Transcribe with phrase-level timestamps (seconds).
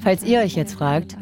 [0.00, 1.16] Falls ihr euch jetzt fragt,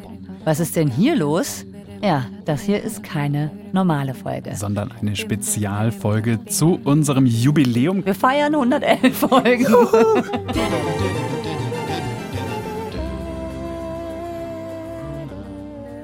[0.44, 1.64] was ist denn hier los?
[2.02, 4.54] Ja, das hier ist keine normale Folge.
[4.54, 8.06] Sondern eine Spezialfolge zu unserem Jubiläum.
[8.06, 9.66] Wir feiern 111 Folgen.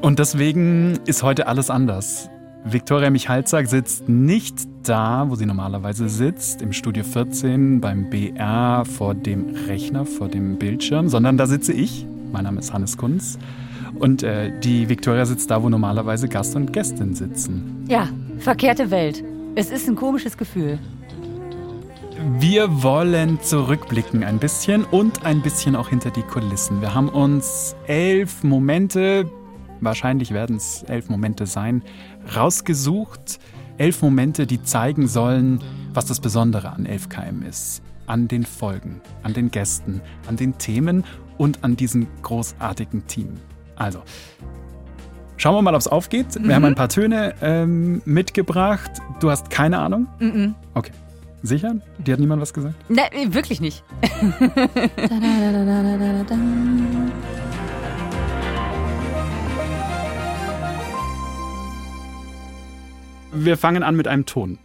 [0.03, 2.29] Und deswegen ist heute alles anders.
[2.67, 4.55] Viktoria Michalzack sitzt nicht
[4.85, 10.57] da, wo sie normalerweise sitzt, im Studio 14 beim BR vor dem Rechner, vor dem
[10.57, 12.07] Bildschirm, sondern da sitze ich.
[12.33, 13.39] Mein Name ist Hannes Kunz.
[13.99, 17.85] Und äh, die Viktoria sitzt da, wo normalerweise Gast und Gästin sitzen.
[17.87, 18.09] Ja,
[18.39, 19.23] verkehrte Welt.
[19.57, 20.79] Es ist ein komisches Gefühl.
[22.39, 26.81] Wir wollen zurückblicken ein bisschen und ein bisschen auch hinter die Kulissen.
[26.81, 29.31] Wir haben uns elf Momente,
[29.85, 31.83] wahrscheinlich werden es elf Momente sein,
[32.35, 33.39] rausgesucht.
[33.77, 37.83] Elf Momente, die zeigen sollen, was das Besondere an 11KM ist.
[38.07, 41.05] An den Folgen, an den Gästen, an den Themen
[41.39, 43.35] und an diesem großartigen Team.
[43.77, 44.03] Also,
[45.37, 46.39] schauen wir mal, ob es aufgeht.
[46.39, 46.49] Mhm.
[46.49, 48.91] Wir haben ein paar Töne ähm, mitgebracht.
[49.21, 50.07] Du hast keine Ahnung?
[50.21, 50.55] Mhm.
[50.75, 50.93] Okay.
[51.43, 51.75] Sicher?
[51.99, 52.75] Dir hat niemand was gesagt?
[52.89, 53.85] Nein, wirklich nicht.
[63.37, 64.59] Wir fangen an mit einem Ton.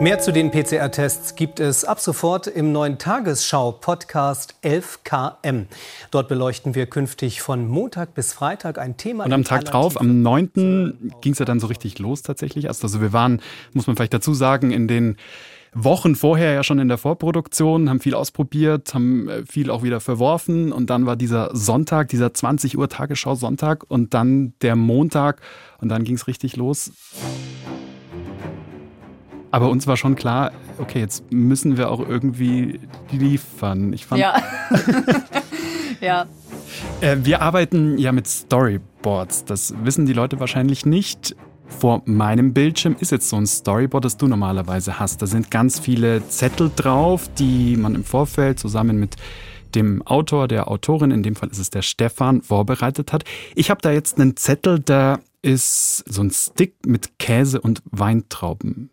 [0.00, 5.66] Mehr zu den PCR-Tests gibt es ab sofort im neuen Tagesschau-Podcast 11KM.
[6.10, 9.24] Dort beleuchten wir künftig von Montag bis Freitag ein Thema.
[9.24, 11.12] Und am Tag drauf, am 9.
[11.22, 12.68] ging es ja dann so richtig los tatsächlich.
[12.68, 13.40] Also wir waren,
[13.72, 15.16] muss man vielleicht dazu sagen, in den
[15.72, 20.00] Wochen vorher ja schon in der Vorproduktion, haben viel ausprobiert, haben äh, viel auch wieder
[20.00, 25.40] verworfen und dann war dieser Sonntag, dieser 20 Uhr Tagesschau Sonntag und dann der Montag
[25.80, 26.92] und dann ging es richtig los.
[29.54, 32.80] Aber uns war schon klar, okay, jetzt müssen wir auch irgendwie
[33.12, 33.92] liefern.
[33.92, 34.20] Ich fand.
[34.20, 34.42] Ja.
[36.00, 36.26] ja.
[37.00, 39.44] Äh, wir arbeiten ja mit Storyboards.
[39.44, 41.36] Das wissen die Leute wahrscheinlich nicht.
[41.68, 45.22] Vor meinem Bildschirm ist jetzt so ein Storyboard, das du normalerweise hast.
[45.22, 49.14] Da sind ganz viele Zettel drauf, die man im Vorfeld zusammen mit
[49.76, 53.22] dem Autor, der Autorin, in dem Fall ist es der Stefan, vorbereitet hat.
[53.54, 58.90] Ich habe da jetzt einen Zettel, da ist so ein Stick mit Käse und Weintrauben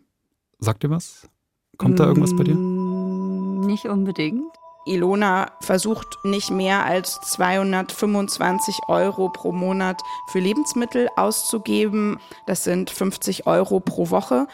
[0.62, 1.28] Sagt dir was?
[1.76, 2.54] Kommt da irgendwas bei dir?
[2.54, 4.44] Mm, nicht unbedingt.
[4.86, 12.20] Ilona versucht nicht mehr als 225 Euro pro Monat für Lebensmittel auszugeben.
[12.46, 14.46] Das sind 50 Euro pro Woche.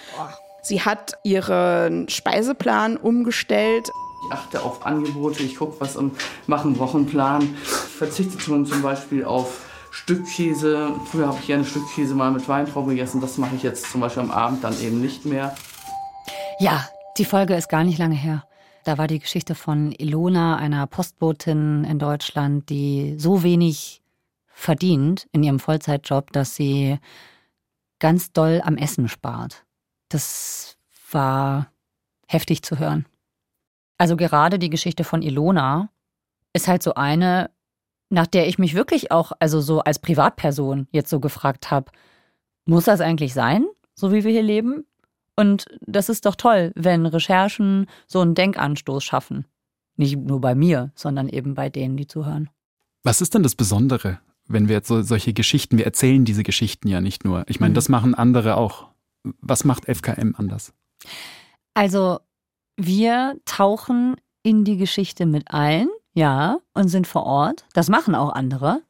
[0.63, 3.91] Sie hat ihren Speiseplan umgestellt.
[4.27, 6.13] Ich achte auf Angebote, ich gucke, was im
[6.47, 7.55] Machen Wochenplan.
[7.65, 9.61] Verzichte zum Beispiel auf
[9.91, 10.91] Stückkäse.
[11.11, 13.21] Früher habe ich gerne Stückkäse mal mit Weintrauben gegessen.
[13.21, 15.55] Das mache ich jetzt zum Beispiel am Abend dann eben nicht mehr.
[16.61, 16.89] Ja,
[17.19, 18.45] die Folge ist gar nicht lange her.
[18.85, 24.03] Da war die Geschichte von Ilona, einer Postbotin in Deutschland, die so wenig
[24.47, 26.99] verdient in ihrem Vollzeitjob, dass sie
[28.01, 29.65] ganz doll am Essen spart.
[30.09, 30.79] Das
[31.13, 31.71] war
[32.27, 33.07] heftig zu hören.
[33.97, 35.91] Also gerade die Geschichte von Ilona
[36.55, 37.51] ist halt so eine,
[38.11, 41.93] nach der ich mich wirklich auch, also so als Privatperson jetzt so gefragt habe,
[42.65, 43.65] muss das eigentlich sein,
[43.95, 44.88] so wie wir hier leben?
[45.39, 49.45] Und das ist doch toll, wenn Recherchen so einen Denkanstoß schaffen.
[49.95, 52.51] Nicht nur bei mir, sondern eben bei denen, die zuhören.
[53.05, 56.89] Was ist denn das Besondere, wenn wir jetzt so, solche Geschichten, wir erzählen diese Geschichten
[56.89, 57.45] ja nicht nur.
[57.47, 57.77] Ich meine, mhm.
[57.77, 58.89] das machen andere auch.
[59.23, 60.73] Was macht FKM anders?
[61.73, 62.19] Also,
[62.77, 67.65] wir tauchen in die Geschichte mit ein, ja, und sind vor Ort.
[67.75, 68.83] Das machen auch andere.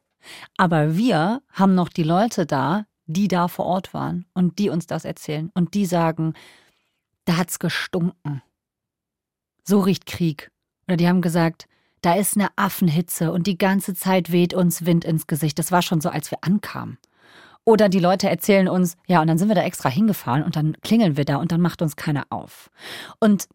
[0.57, 4.85] Aber wir haben noch die Leute da, die da vor Ort waren und die uns
[4.85, 6.33] das erzählen und die sagen,
[7.25, 8.41] da hat's gestunken.
[9.63, 10.51] So riecht Krieg.
[10.87, 11.67] Oder die haben gesagt,
[12.01, 15.59] da ist eine Affenhitze und die ganze Zeit weht uns Wind ins Gesicht.
[15.59, 16.97] Das war schon so, als wir ankamen.
[17.65, 20.77] Oder die Leute erzählen uns, ja, und dann sind wir da extra hingefahren und dann
[20.81, 22.69] klingeln wir da und dann macht uns keiner auf.
[23.19, 23.47] Und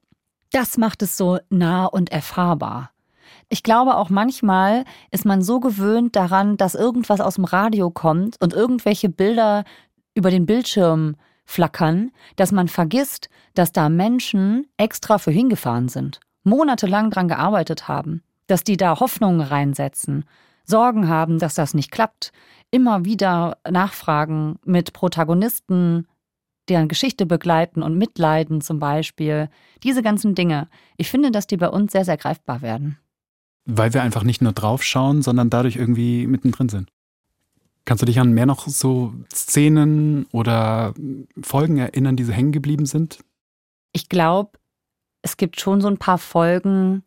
[0.50, 2.90] das macht es so nah und erfahrbar.
[3.48, 8.40] Ich glaube auch manchmal ist man so gewöhnt daran, dass irgendwas aus dem Radio kommt
[8.40, 9.64] und irgendwelche Bilder
[10.14, 17.10] über den Bildschirm flackern, dass man vergisst, dass da Menschen extra für hingefahren sind, monatelang
[17.10, 20.24] dran gearbeitet haben, dass die da Hoffnungen reinsetzen,
[20.64, 22.32] Sorgen haben, dass das nicht klappt,
[22.70, 26.08] immer wieder nachfragen mit Protagonisten,
[26.68, 29.48] deren Geschichte begleiten und mitleiden zum Beispiel.
[29.82, 30.68] Diese ganzen Dinge.
[30.96, 32.98] Ich finde, dass die bei uns sehr, sehr greifbar werden.
[33.66, 36.90] Weil wir einfach nicht nur draufschauen, sondern dadurch irgendwie mittendrin sind.
[37.84, 40.94] Kannst du dich an mehr noch so Szenen oder
[41.42, 43.18] Folgen erinnern, die so hängen geblieben sind?
[43.92, 44.58] Ich glaube,
[45.22, 47.02] es gibt schon so ein paar Folgen,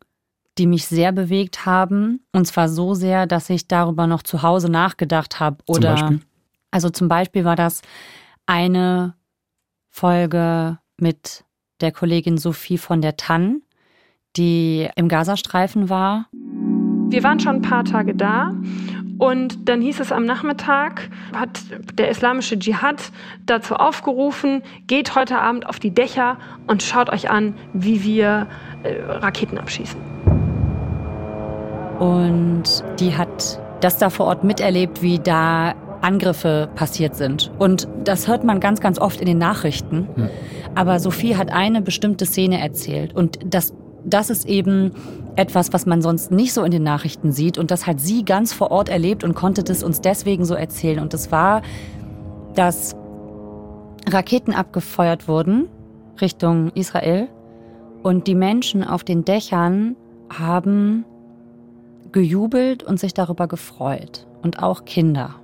[0.58, 2.22] die mich sehr bewegt haben.
[2.32, 5.58] Und zwar so sehr, dass ich darüber noch zu Hause nachgedacht habe.
[5.68, 6.20] Oder Zum Beispiel?
[6.72, 7.82] also zum Beispiel war das
[8.46, 9.16] eine
[9.90, 11.44] Folge mit
[11.82, 13.62] der Kollegin Sophie von der Tann,
[14.36, 16.28] die im Gazastreifen war.
[17.10, 18.54] Wir waren schon ein paar Tage da
[19.18, 21.62] und dann hieß es am Nachmittag, hat
[21.98, 23.12] der islamische Dschihad
[23.46, 26.38] dazu aufgerufen, geht heute Abend auf die Dächer
[26.68, 28.48] und schaut euch an, wie wir
[28.84, 30.00] äh, Raketen abschießen.
[32.00, 37.52] Und die hat das da vor Ort miterlebt, wie da Angriffe passiert sind.
[37.58, 40.08] Und das hört man ganz, ganz oft in den Nachrichten.
[40.16, 40.30] Hm.
[40.76, 43.16] Aber Sophie hat eine bestimmte Szene erzählt.
[43.16, 44.92] Und das, das ist eben
[45.36, 47.58] etwas, was man sonst nicht so in den Nachrichten sieht.
[47.58, 51.00] Und das hat sie ganz vor Ort erlebt und konnte das uns deswegen so erzählen.
[51.00, 51.62] Und das war,
[52.56, 52.96] dass
[54.10, 55.68] Raketen abgefeuert wurden
[56.20, 57.28] Richtung Israel.
[58.04, 59.96] Und die Menschen auf den Dächern
[60.32, 61.06] haben
[62.12, 64.26] gejubelt und sich darüber gefreut.
[64.42, 65.36] Und auch Kinder.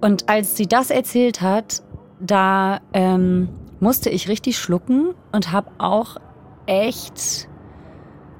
[0.00, 1.82] Und als sie das erzählt hat,
[2.20, 3.48] da ähm,
[3.80, 6.16] musste ich richtig schlucken und habe auch
[6.66, 7.48] echt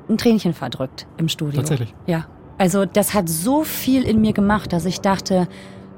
[0.08, 1.60] ein Tränchen verdrückt im Studio.
[1.60, 1.94] Tatsächlich.
[2.06, 2.26] Ja.
[2.58, 5.48] Also das hat so viel in mir gemacht, dass ich dachte,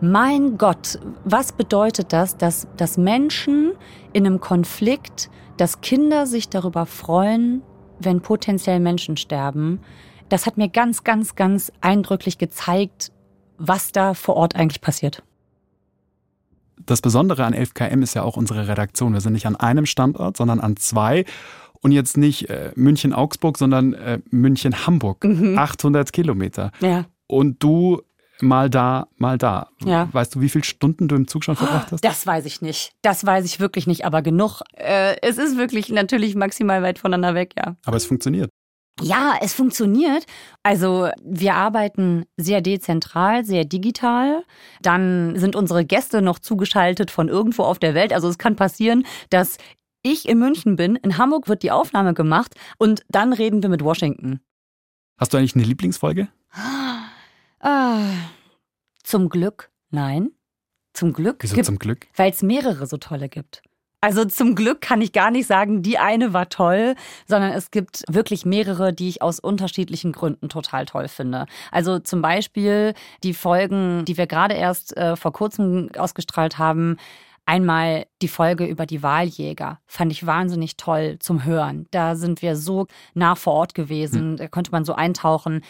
[0.01, 3.73] mein Gott, was bedeutet das, dass, dass Menschen
[4.13, 7.63] in einem Konflikt, dass Kinder sich darüber freuen,
[8.01, 9.81] wenn potenziell Menschen sterben?
[10.29, 13.13] Das hat mir ganz, ganz, ganz eindrücklich gezeigt,
[13.57, 15.23] was da vor Ort eigentlich passiert.
[16.87, 19.13] Das Besondere an 11KM ist ja auch unsere Redaktion.
[19.13, 21.25] Wir sind nicht an einem Standort, sondern an zwei.
[21.81, 25.25] Und jetzt nicht äh, München-Augsburg, sondern äh, München-Hamburg.
[25.25, 26.73] 800 Kilometer.
[26.81, 27.07] Ja.
[27.27, 28.03] Und du
[28.41, 29.69] mal da, mal da.
[29.85, 30.09] Ja.
[30.13, 32.05] Weißt du, wie viele Stunden du im Zug schon verbracht hast?
[32.05, 32.93] Das weiß ich nicht.
[33.03, 34.63] Das weiß ich wirklich nicht, aber genug.
[34.75, 37.77] Äh, es ist wirklich natürlich maximal weit voneinander weg, ja.
[37.85, 38.51] Aber es funktioniert.
[39.01, 40.25] Ja, es funktioniert.
[40.65, 44.43] Also wir arbeiten sehr dezentral, sehr digital.
[44.83, 48.13] Dann sind unsere Gäste noch zugeschaltet von irgendwo auf der Welt.
[48.13, 49.59] Also es kann passieren, dass
[50.03, 53.83] ich in München bin, in Hamburg wird die Aufnahme gemacht und dann reden wir mit
[53.83, 54.41] Washington.
[55.19, 56.29] Hast du eigentlich eine Lieblingsfolge?
[57.61, 58.01] Ah,
[59.03, 60.31] zum Glück nein.
[60.93, 62.07] Zum Glück Wieso gibt zum Glück?
[62.17, 63.63] weil es mehrere so tolle gibt.
[64.01, 66.95] Also zum Glück kann ich gar nicht sagen, die eine war toll,
[67.27, 71.47] sondern es gibt wirklich mehrere, die ich aus unterschiedlichen Gründen total toll finde.
[71.73, 76.97] Also zum Beispiel die Folgen, die wir gerade erst äh, vor kurzem ausgestrahlt haben.
[77.49, 81.87] Einmal die Folge über die Wahljäger fand ich wahnsinnig toll zum Hören.
[81.91, 85.63] Da sind wir so nah vor Ort gewesen, da konnte man so eintauchen.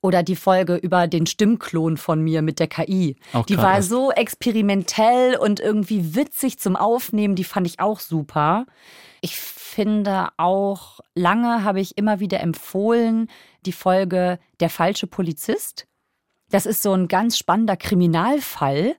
[0.00, 3.16] Oder die Folge über den Stimmklon von mir mit der KI.
[3.32, 7.34] Auch die war so experimentell und irgendwie witzig zum Aufnehmen.
[7.34, 8.66] Die fand ich auch super.
[9.20, 13.28] Ich finde auch, lange habe ich immer wieder empfohlen,
[13.66, 15.88] die Folge Der falsche Polizist.
[16.48, 18.94] Das ist so ein ganz spannender Kriminalfall,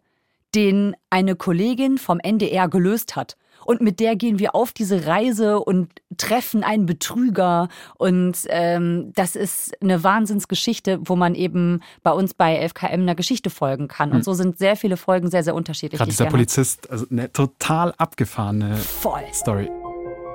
[0.56, 3.38] den eine Kollegin vom NDR gelöst hat.
[3.66, 7.68] Und mit der gehen wir auf diese Reise und treffen einen Betrüger.
[7.98, 13.50] Und ähm, das ist eine Wahnsinnsgeschichte, wo man eben bei uns bei 11KM einer Geschichte
[13.50, 14.12] folgen kann.
[14.12, 15.98] Und so sind sehr viele Folgen sehr, sehr unterschiedlich.
[16.00, 19.24] Gerade dieser gerne- Polizist, also eine total abgefahrene Voll.
[19.34, 19.70] Story.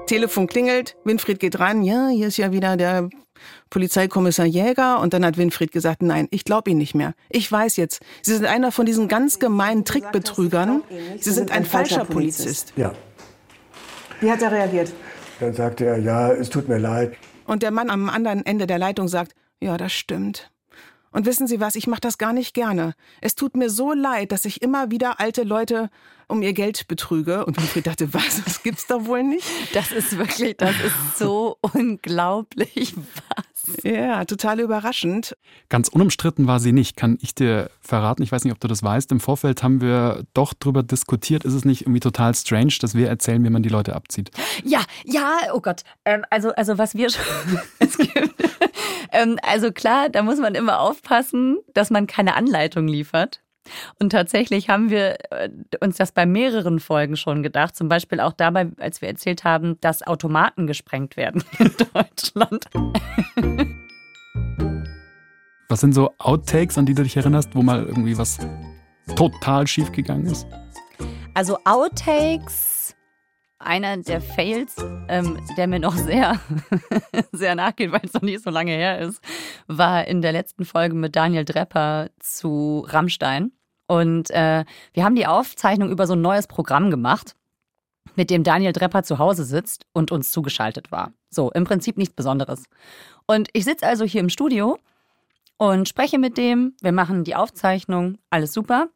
[0.07, 3.09] Telefon klingelt, Winfried geht ran, ja, hier ist ja wieder der
[3.71, 5.01] Polizeikommissar Jäger.
[5.01, 7.15] Und dann hat Winfried gesagt, nein, ich glaube Ihnen nicht mehr.
[7.31, 10.83] Ich weiß jetzt, Sie sind einer von diesen ganz gemeinen Trickbetrügern.
[11.19, 12.73] Sie sind ein falscher Polizist.
[12.77, 12.93] Ja.
[14.21, 14.93] Wie hat er reagiert?
[15.41, 17.15] Dann sagte er, ja, es tut mir leid.
[17.47, 20.51] Und der Mann am anderen Ende der Leitung sagt, ja, das stimmt.
[21.15, 22.95] Und wissen Sie was, ich mache das gar nicht gerne.
[23.21, 25.89] Es tut mir so leid, dass ich immer wieder alte Leute
[26.27, 27.47] um ihr Geld betrüge.
[27.47, 29.47] Und Winfried dachte, was, das gibt's doch wohl nicht.
[29.75, 33.83] Das ist wirklich, das ist so unglaublich was.
[33.83, 35.37] Ja, total überraschend.
[35.69, 38.23] Ganz unumstritten war sie nicht, kann ich dir verraten.
[38.23, 39.11] Ich weiß nicht, ob du das weißt.
[39.13, 41.45] Im Vorfeld haben wir doch drüber diskutiert.
[41.45, 44.31] Ist es nicht irgendwie total strange, dass wir erzählen, wie man die Leute abzieht?
[44.65, 45.83] Ja, ja, oh Gott.
[46.05, 47.25] Ähm, also, also was wir schon.
[47.79, 48.35] es gibt,
[49.13, 53.41] ähm, also klar, da muss man immer aufpassen, dass man keine Anleitung liefert.
[53.99, 55.49] Und tatsächlich haben wir äh,
[55.81, 57.77] uns das bei mehreren Folgen schon gedacht.
[57.77, 62.67] Zum Beispiel auch dabei, als wir erzählt haben, dass Automaten gesprengt werden in Deutschland.
[65.69, 68.39] Was sind so Outtakes, an die du dich erinnerst, wo mal irgendwie was
[69.17, 70.47] total schief gegangen ist?
[71.35, 72.74] Also Outtakes,
[73.59, 74.77] einer der Fails,
[75.09, 76.41] ähm, der mir noch sehr,
[77.33, 79.23] sehr nachgeht, weil es noch nicht so lange her ist,
[79.67, 83.53] war in der letzten Folge mit Daniel Drepper zu Rammstein.
[83.87, 87.35] Und äh, wir haben die Aufzeichnung über so ein neues Programm gemacht.
[88.17, 91.13] mit dem Daniel Drepper zu Hause sitzt und uns zugeschaltet war.
[91.31, 92.65] So, im Prinzip nichts Besonderes.
[93.27, 94.79] Und ich sitze also hier im Studio
[95.57, 96.77] und spreche mit dem.
[96.81, 98.89] Wir machen die Aufzeichnung, alles super.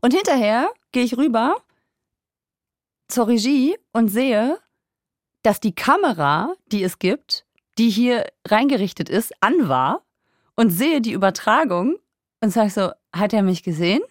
[0.00, 1.56] Und hinterher gehe ich rüber
[3.08, 4.58] zur Regie und sehe,
[5.42, 7.46] dass die Kamera, die es gibt,
[7.78, 10.04] die hier reingerichtet ist, an war
[10.56, 11.96] und sehe die Übertragung
[12.40, 14.02] und sage so, hat er mich gesehen?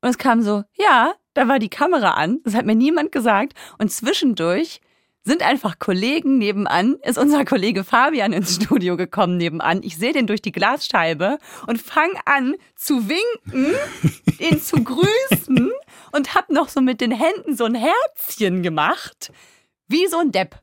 [0.00, 2.40] Und es kam so, ja, da war die Kamera an.
[2.44, 3.54] Das hat mir niemand gesagt.
[3.78, 4.80] Und zwischendurch
[5.26, 9.82] sind einfach Kollegen nebenan, ist unser Kollege Fabian ins Studio gekommen nebenan.
[9.82, 13.74] Ich sehe den durch die Glasscheibe und fange an zu winken,
[14.38, 15.72] ihn zu grüßen
[16.12, 19.32] und hab noch so mit den Händen so ein Herzchen gemacht,
[19.88, 20.60] wie so ein Depp.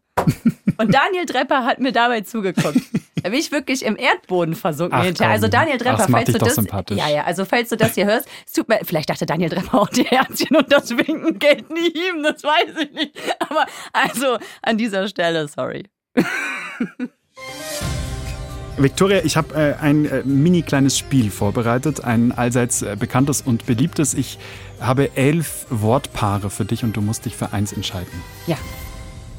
[0.78, 2.82] Und Daniel Drepper hat mir dabei zugeguckt.
[3.24, 5.32] Da bin ich wirklich im Erdboden versunken Ach, hinterher.
[5.32, 5.48] Also.
[5.48, 6.58] Daniel Drepper, falls du das,
[6.90, 9.80] ja, ja, also falls du das hier hörst, es tut mir, vielleicht dachte Daniel Drepper
[9.80, 13.18] auch die Herzchen und das Winken gilt nie ihm, das weiß ich nicht.
[13.40, 15.86] Aber also an dieser Stelle, sorry.
[18.78, 23.66] Victoria, ich habe äh, ein äh, mini kleines Spiel vorbereitet, ein allseits äh, bekanntes und
[23.66, 24.14] beliebtes.
[24.16, 24.38] Ich
[24.82, 28.12] habe elf Wortpaare für dich und du musst dich für eins entscheiden.
[28.48, 28.58] Ja,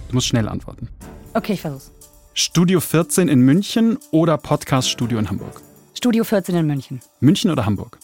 [0.09, 0.89] Du musst schnell antworten.
[1.35, 1.91] okay, ich versuch's.
[2.37, 5.63] Studio 14 in München oder Podcast Studio in Hamburg?
[5.95, 7.01] Studio 14 in München.
[7.21, 7.97] München oder Hamburg?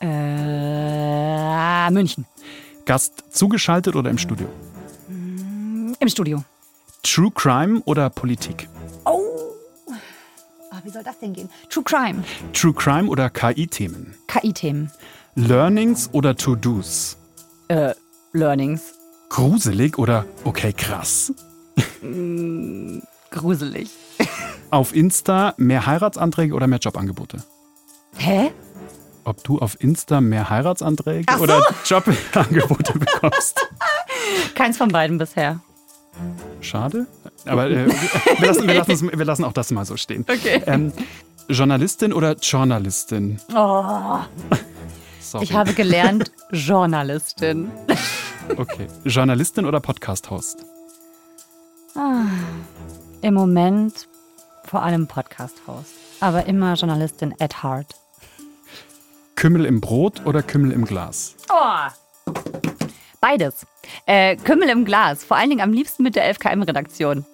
[0.00, 2.26] Äh, München.
[2.84, 4.48] Gast zugeschaltet oder im Studio?
[5.08, 6.42] Im Studio.
[7.04, 8.68] True Crime oder Politik?
[9.04, 9.20] Oh.
[10.82, 11.48] wie soll das denn gehen?
[11.68, 12.24] True Crime.
[12.52, 14.16] True Crime oder KI-Themen?
[14.26, 14.90] KI-Themen.
[15.36, 17.16] Learnings oder To-Dos?
[17.68, 17.94] Äh,
[18.32, 18.94] Learnings.
[19.28, 21.32] Gruselig oder okay krass?
[23.30, 23.90] Gruselig.
[24.70, 27.42] Auf Insta mehr Heiratsanträge oder mehr Jobangebote?
[28.16, 28.52] Hä?
[29.24, 31.42] Ob du auf Insta mehr Heiratsanträge so.
[31.42, 33.60] oder Jobangebote bekommst?
[34.54, 35.60] Keins von beiden bisher.
[36.60, 37.06] Schade.
[37.44, 40.24] Aber äh, wir, lassen, wir, lassen wir lassen auch das mal so stehen.
[40.28, 40.62] Okay.
[40.66, 40.92] Ähm,
[41.48, 43.40] Journalistin oder Journalistin?
[43.54, 44.18] Oh,
[45.20, 45.44] Sorry.
[45.44, 47.70] ich habe gelernt, Journalistin.
[48.56, 48.86] Okay.
[49.04, 50.64] Journalistin oder Podcast-Host?
[53.22, 54.08] Im Moment
[54.64, 55.92] vor allem Podcast-Host.
[56.20, 57.94] Aber immer Journalistin at heart.
[59.36, 61.36] Kümmel im Brot oder Kümmel im Glas?
[61.50, 62.32] Oh.
[63.20, 63.66] Beides.
[64.06, 65.24] Äh, Kümmel im Glas.
[65.24, 67.26] Vor allen Dingen am liebsten mit der 11KM-Redaktion.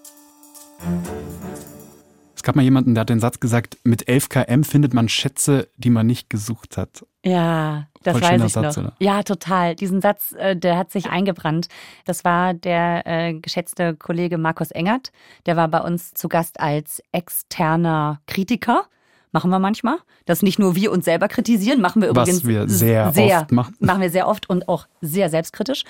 [2.46, 5.90] Gab mal jemanden, der hat den Satz gesagt, mit 11 km findet man Schätze, die
[5.90, 7.04] man nicht gesucht hat.
[7.24, 8.84] Ja, das Voll weiß ich Satz, noch.
[8.84, 8.92] oder?
[9.00, 9.74] Ja, total.
[9.74, 11.66] Diesen Satz, äh, der hat sich eingebrannt.
[12.04, 15.10] Das war der äh, geschätzte Kollege Markus Engert.
[15.46, 18.84] Der war bei uns zu Gast als externer Kritiker.
[19.32, 19.96] Machen wir manchmal.
[20.24, 23.74] Das nicht nur wir uns selber kritisieren, machen wir Was übrigens wir sehr oft machen.
[23.80, 25.82] Machen wir sehr oft und auch sehr selbstkritisch,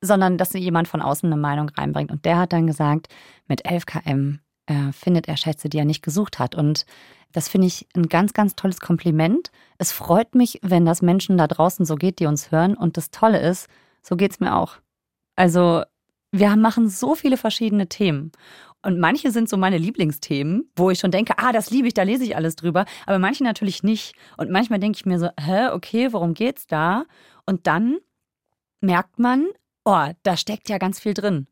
[0.00, 2.10] sondern dass jemand von außen eine Meinung reinbringt.
[2.10, 3.08] Und der hat dann gesagt,
[3.46, 4.38] mit 11 km
[4.68, 6.54] äh, findet er Schätze, die er nicht gesucht hat.
[6.54, 6.84] Und
[7.32, 9.50] das finde ich ein ganz, ganz tolles Kompliment.
[9.78, 12.76] Es freut mich, wenn das Menschen da draußen so geht, die uns hören.
[12.76, 13.68] Und das Tolle ist,
[14.02, 14.76] so geht es mir auch.
[15.36, 15.82] Also,
[16.30, 18.32] wir machen so viele verschiedene Themen.
[18.82, 22.02] Und manche sind so meine Lieblingsthemen, wo ich schon denke, ah, das liebe ich, da
[22.02, 22.84] lese ich alles drüber.
[23.06, 24.14] Aber manche natürlich nicht.
[24.36, 27.04] Und manchmal denke ich mir so, hä, okay, worum geht's da?
[27.46, 27.98] Und dann
[28.80, 29.46] merkt man,
[29.84, 31.48] oh, da steckt ja ganz viel drin.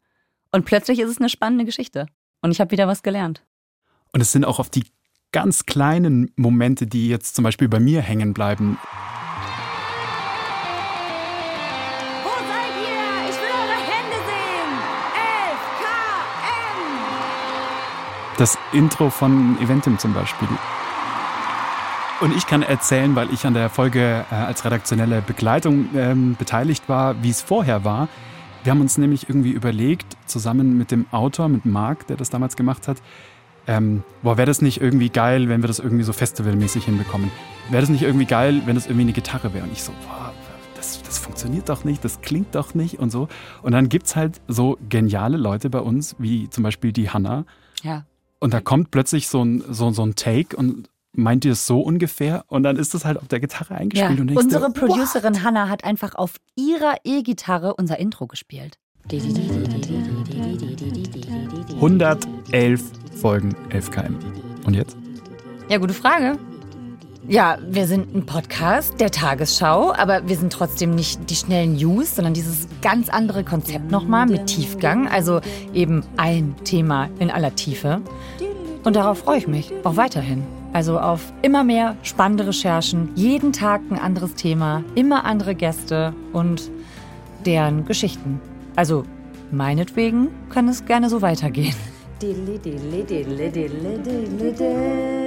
[0.52, 2.06] Und plötzlich ist es eine spannende Geschichte.
[2.46, 3.42] Und ich habe wieder was gelernt.
[4.12, 4.84] Und es sind auch auf die
[5.32, 8.78] ganz kleinen Momente, die jetzt zum Beispiel bei mir hängen bleiben.
[12.22, 13.28] Wo seid ihr?
[13.28, 14.78] Ich will eure Hände sehen.
[15.48, 15.58] 11
[18.30, 18.38] KM.
[18.38, 20.46] Das Intro von Eventim zum Beispiel.
[22.20, 26.88] Und ich kann erzählen, weil ich an der Folge äh, als redaktionelle Begleitung ähm, beteiligt
[26.88, 28.06] war, wie es vorher war.
[28.66, 32.56] Wir haben uns nämlich irgendwie überlegt, zusammen mit dem Autor, mit Marc, der das damals
[32.56, 32.96] gemacht hat,
[33.68, 37.30] ähm, boah, wäre das nicht irgendwie geil, wenn wir das irgendwie so festivalmäßig hinbekommen?
[37.70, 39.62] Wäre das nicht irgendwie geil, wenn das irgendwie eine Gitarre wäre?
[39.62, 40.34] Und ich so, boah,
[40.74, 43.28] das, das funktioniert doch nicht, das klingt doch nicht und so.
[43.62, 47.44] Und dann gibt's halt so geniale Leute bei uns, wie zum Beispiel die Hanna.
[47.84, 48.04] Ja.
[48.40, 51.80] Und da kommt plötzlich so ein, so, so ein Take und meint ihr es so
[51.80, 52.44] ungefähr?
[52.48, 54.20] Und dann ist das halt auf der Gitarre Ja, eingespielt.
[54.20, 58.78] und denkst unsere dir, Producerin Hannah hat einfach auf ihrer E-Gitarre unser Intro gespielt.
[61.80, 62.82] 111
[63.20, 64.16] Folgen 11 km.
[64.66, 64.96] Und jetzt?
[65.68, 66.38] Ja, gute Frage.
[67.28, 72.14] Ja, wir sind ein Podcast der Tagesschau, aber wir sind trotzdem nicht die schnellen News,
[72.14, 75.40] sondern dieses ganz andere Konzept nochmal mit Tiefgang, also
[75.74, 78.00] eben ein Thema in aller Tiefe.
[78.84, 80.44] Und darauf freue ich mich, auch weiterhin.
[80.76, 86.70] Also auf immer mehr spannende Recherchen, jeden Tag ein anderes Thema, immer andere Gäste und
[87.46, 88.42] deren Geschichten.
[88.76, 89.06] Also
[89.50, 91.74] Meinetwegen kann es gerne so weitergehen.
[92.20, 93.02] Diddly, diddly,
[93.50, 95.25] diddly.